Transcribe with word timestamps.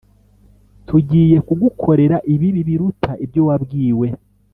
tugiye 0.87 1.37
kugukorera 1.47 2.17
ibibi 2.33 2.61
biruta 2.67 3.11
ibyo 3.25 3.41
wabwiwe 3.47 4.07